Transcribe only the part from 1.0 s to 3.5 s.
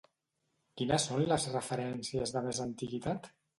són les referències de més antiguitat?